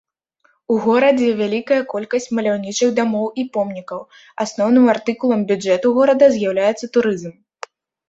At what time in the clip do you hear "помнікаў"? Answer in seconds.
3.59-4.03